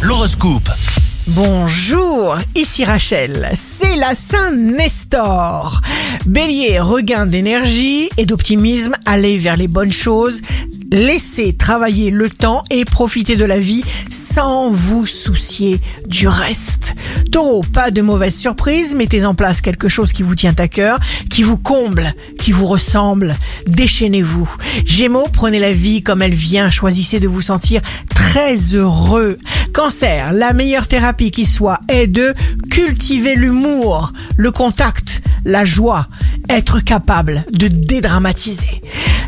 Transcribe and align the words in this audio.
L'horoscope. 0.00 0.70
Bonjour, 1.26 2.38
ici 2.54 2.86
Rachel, 2.86 3.50
c'est 3.54 3.96
la 3.96 4.14
Saint 4.14 4.50
Nestor. 4.52 5.82
Bélier, 6.24 6.80
regain 6.80 7.26
d'énergie 7.26 8.08
et 8.16 8.24
d'optimisme, 8.24 8.94
allez 9.04 9.36
vers 9.36 9.58
les 9.58 9.68
bonnes 9.68 9.92
choses, 9.92 10.40
laissez 10.90 11.52
travailler 11.52 12.10
le 12.10 12.30
temps 12.30 12.62
et 12.70 12.86
profitez 12.86 13.36
de 13.36 13.44
la 13.44 13.58
vie 13.58 13.84
sans 14.08 14.70
vous 14.70 15.06
soucier 15.06 15.82
du 16.06 16.26
reste. 16.26 16.94
Taureau, 17.30 17.62
pas 17.62 17.90
de 17.90 18.00
mauvaise 18.00 18.34
surprise, 18.34 18.94
mettez 18.94 19.26
en 19.26 19.34
place 19.34 19.60
quelque 19.60 19.88
chose 19.88 20.12
qui 20.12 20.22
vous 20.22 20.34
tient 20.34 20.54
à 20.58 20.66
cœur, 20.66 20.98
qui 21.28 21.42
vous 21.42 21.58
comble, 21.58 22.14
qui 22.38 22.52
vous 22.52 22.66
ressemble, 22.66 23.36
déchaînez-vous. 23.66 24.50
Gémeaux, 24.86 25.28
prenez 25.30 25.58
la 25.58 25.74
vie 25.74 26.02
comme 26.02 26.22
elle 26.22 26.34
vient, 26.34 26.70
choisissez 26.70 27.20
de 27.20 27.28
vous 27.28 27.42
sentir 27.42 27.82
heureux. 28.74 29.38
Cancer, 29.72 30.32
la 30.32 30.52
meilleure 30.52 30.86
thérapie 30.86 31.30
qui 31.30 31.46
soit 31.46 31.80
est 31.88 32.06
de 32.06 32.34
cultiver 32.70 33.34
l'humour, 33.34 34.12
le 34.36 34.52
contact, 34.52 35.22
la 35.44 35.64
joie, 35.64 36.06
être 36.48 36.80
capable 36.80 37.44
de 37.52 37.68
dédramatiser. 37.68 38.82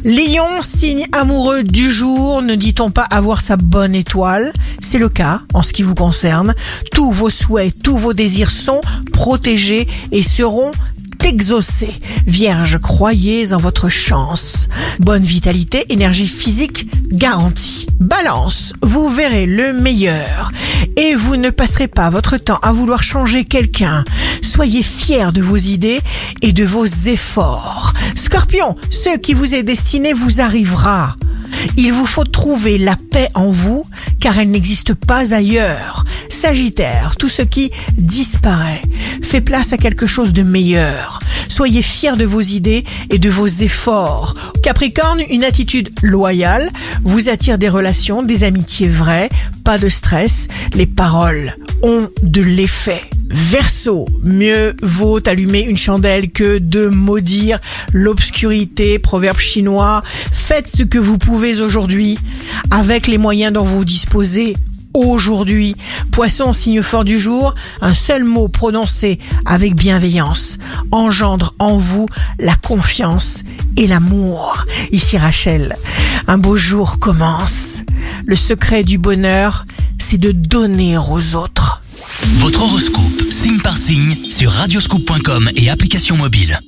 Lion, 0.04 0.62
signe 0.62 1.06
amoureux 1.12 1.62
du 1.62 1.90
jour, 1.90 2.42
ne 2.42 2.54
dit-on 2.54 2.90
pas 2.90 3.02
avoir 3.02 3.40
sa 3.40 3.56
bonne 3.56 3.94
étoile? 3.94 4.52
C'est 4.78 4.98
le 4.98 5.08
cas 5.08 5.42
en 5.54 5.62
ce 5.62 5.72
qui 5.72 5.82
vous 5.82 5.94
concerne. 5.94 6.54
Tous 6.92 7.10
vos 7.10 7.30
souhaits, 7.30 7.74
tous 7.82 7.96
vos 7.96 8.12
désirs 8.12 8.50
sont 8.50 8.80
protégés 9.12 9.86
et 10.10 10.22
seront 10.22 10.72
exaucés. 11.24 11.94
Vierge, 12.26 12.78
croyez 12.78 13.52
en 13.52 13.58
votre 13.58 13.88
chance. 13.88 14.68
Bonne 15.00 15.22
vitalité, 15.22 15.84
énergie 15.88 16.28
physique 16.28 16.86
garantie. 17.12 17.86
Balance, 18.00 18.72
vous 18.82 19.08
verrez 19.08 19.46
le 19.46 19.72
meilleur 19.72 20.50
et 20.96 21.14
vous 21.14 21.36
ne 21.36 21.50
passerez 21.50 21.88
pas 21.88 22.10
votre 22.10 22.36
temps 22.36 22.58
à 22.62 22.72
vouloir 22.72 23.02
changer 23.02 23.44
quelqu'un. 23.44 24.04
Soyez 24.40 24.82
fiers 24.82 25.32
de 25.32 25.40
vos 25.40 25.56
idées 25.56 26.00
et 26.40 26.52
de 26.52 26.64
vos 26.64 26.86
efforts. 26.86 27.92
Scorpion, 28.14 28.74
ce 28.90 29.16
qui 29.18 29.34
vous 29.34 29.54
est 29.54 29.62
destiné 29.62 30.12
vous 30.12 30.40
arrivera. 30.40 31.16
Il 31.76 31.92
vous 31.92 32.06
faut 32.06 32.24
trouver 32.24 32.78
la 32.78 32.96
paix 32.96 33.28
en 33.34 33.50
vous, 33.50 33.86
car 34.20 34.38
elle 34.38 34.50
n'existe 34.50 34.94
pas 34.94 35.34
ailleurs. 35.34 36.01
Sagittaire, 36.32 37.14
tout 37.16 37.28
ce 37.28 37.42
qui 37.42 37.70
disparaît 37.98 38.80
fait 39.22 39.42
place 39.42 39.74
à 39.74 39.76
quelque 39.76 40.06
chose 40.06 40.32
de 40.32 40.42
meilleur. 40.42 41.20
Soyez 41.46 41.82
fiers 41.82 42.16
de 42.16 42.24
vos 42.24 42.40
idées 42.40 42.84
et 43.10 43.18
de 43.18 43.28
vos 43.28 43.46
efforts. 43.46 44.34
Capricorne, 44.62 45.20
une 45.30 45.44
attitude 45.44 45.90
loyale 46.02 46.70
vous 47.04 47.28
attire 47.28 47.58
des 47.58 47.68
relations, 47.68 48.22
des 48.22 48.44
amitiés 48.44 48.88
vraies, 48.88 49.28
pas 49.62 49.76
de 49.76 49.90
stress. 49.90 50.48
Les 50.72 50.86
paroles 50.86 51.54
ont 51.82 52.08
de 52.22 52.40
l'effet. 52.40 53.02
Verseau, 53.28 54.08
mieux 54.22 54.74
vaut 54.82 55.20
allumer 55.28 55.60
une 55.60 55.78
chandelle 55.78 56.30
que 56.30 56.58
de 56.58 56.88
maudire 56.88 57.58
l'obscurité, 57.92 58.98
proverbe 58.98 59.38
chinois. 59.38 60.02
Faites 60.32 60.68
ce 60.68 60.82
que 60.82 60.98
vous 60.98 61.18
pouvez 61.18 61.60
aujourd'hui 61.60 62.18
avec 62.70 63.06
les 63.06 63.18
moyens 63.18 63.52
dont 63.52 63.64
vous 63.64 63.84
disposez 63.84 64.56
aujourd'hui. 64.94 65.74
Poisson, 66.10 66.52
signe 66.52 66.82
fort 66.82 67.04
du 67.04 67.18
jour, 67.18 67.54
un 67.80 67.94
seul 67.94 68.24
mot 68.24 68.48
prononcé 68.48 69.18
avec 69.44 69.74
bienveillance 69.74 70.58
engendre 70.90 71.54
en 71.58 71.76
vous 71.76 72.06
la 72.38 72.54
confiance 72.54 73.44
et 73.76 73.86
l'amour. 73.86 74.66
Ici 74.90 75.16
Rachel, 75.16 75.76
un 76.28 76.38
beau 76.38 76.56
jour 76.56 76.98
commence. 76.98 77.82
Le 78.26 78.36
secret 78.36 78.84
du 78.84 78.98
bonheur, 78.98 79.66
c'est 79.98 80.18
de 80.18 80.32
donner 80.32 80.96
aux 80.98 81.34
autres. 81.34 81.82
Votre 82.38 82.62
horoscope, 82.62 83.30
signe 83.30 83.60
par 83.60 83.76
signe, 83.76 84.30
sur 84.30 84.52
radioscoop.com 84.52 85.50
et 85.56 85.70
application 85.70 86.16
mobile. 86.16 86.60